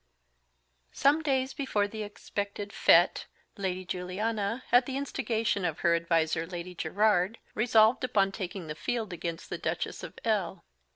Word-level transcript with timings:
SOME 0.91 1.21
days 1.21 1.53
before 1.53 1.87
the 1.87 2.01
expected 2.01 2.73
fete 2.73 3.27
Lady 3.55 3.85
Juliana, 3.85 4.63
at 4.71 4.87
the 4.87 4.97
instigation 4.97 5.63
of 5.63 5.81
her 5.81 5.93
adviser, 5.95 6.47
Lady 6.47 6.73
Gerard, 6.73 7.37
resolved 7.53 8.03
upon 8.03 8.31
taking 8.31 8.65
the 8.65 8.73
field 8.73 9.13
against 9.13 9.51
the 9.51 9.59
Duchess 9.59 10.01
of 10.01 10.17
L 10.25 10.65